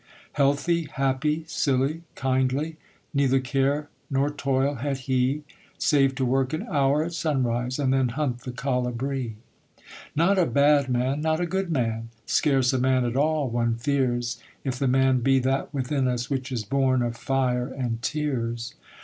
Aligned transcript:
Healthy, 0.31 0.85
happy, 0.93 1.43
silly, 1.47 2.01
kindly, 2.15 2.75
Neither 3.13 3.39
care 3.39 3.89
nor 4.09 4.31
toil 4.31 4.73
had 4.81 4.97
he, 5.05 5.43
Save 5.77 6.15
to 6.15 6.25
work 6.25 6.53
an 6.53 6.65
hour 6.71 7.03
at 7.03 7.13
sunrise, 7.13 7.77
And 7.77 7.93
then 7.93 8.09
hunt 8.17 8.39
the 8.39 8.51
colibri. 8.51 9.35
Not 10.15 10.39
a 10.39 10.47
bad 10.47 10.89
man; 10.89 11.21
not 11.21 11.39
a 11.39 11.45
good 11.45 11.69
man: 11.69 12.09
Scarce 12.25 12.73
a 12.73 12.79
man 12.79 13.05
at 13.05 13.15
all, 13.15 13.47
one 13.47 13.75
fears, 13.75 14.39
If 14.63 14.79
the 14.79 14.87
Man 14.87 15.19
be 15.19 15.37
that 15.37 15.71
within 15.71 16.07
us 16.07 16.31
Which 16.31 16.51
is 16.51 16.63
born 16.65 17.03
of 17.03 17.15
fire 17.15 17.67
and 17.67 18.01
tears. 18.01 18.73